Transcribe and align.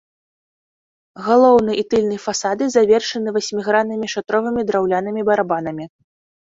Галоўны 1.27 1.71
і 1.83 1.83
тыльны 1.91 2.17
фасады 2.25 2.63
завершаны 2.79 3.29
васьміграннымі 3.39 4.07
шатровымі 4.17 4.61
драўлянымі 4.69 5.21
барабанамі. 5.33 5.85